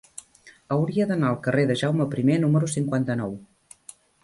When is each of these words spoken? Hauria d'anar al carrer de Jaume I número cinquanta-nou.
Hauria 0.75 1.07
d'anar 1.11 1.27
al 1.33 1.37
carrer 1.49 1.67
de 1.73 1.77
Jaume 1.83 2.09
I 2.23 2.39
número 2.47 2.73
cinquanta-nou. 2.79 3.39